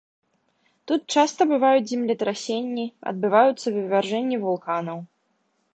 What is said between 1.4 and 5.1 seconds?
бываюць землетрасенні, адбываюцца вывяржэнні вулканаў.